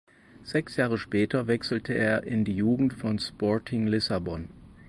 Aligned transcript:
Sechs 0.43 0.77
Jahre 0.77 0.97
später 0.97 1.45
wechselte 1.45 1.93
er 1.93 2.23
in 2.23 2.43
die 2.43 2.55
Jugend 2.55 2.95
von 2.95 3.19
Sporting 3.19 3.85
Lissabon. 3.85 4.49